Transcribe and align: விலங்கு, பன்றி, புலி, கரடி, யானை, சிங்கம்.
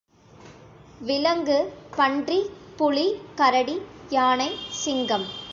விலங்கு, 1.01 1.73
பன்றி, 1.95 2.49
புலி, 2.77 3.19
கரடி, 3.35 3.81
யானை, 4.09 4.55
சிங்கம். 4.69 5.49